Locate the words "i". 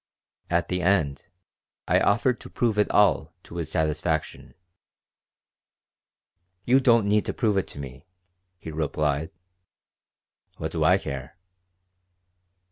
1.87-1.99, 10.83-10.97